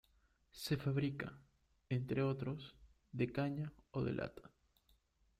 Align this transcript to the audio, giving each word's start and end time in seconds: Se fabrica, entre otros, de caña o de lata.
Se 0.49 0.77
fabrica, 0.77 1.37
entre 1.87 2.23
otros, 2.23 2.75
de 3.11 3.31
caña 3.31 3.71
o 3.91 4.01
de 4.03 4.13
lata. 4.13 4.49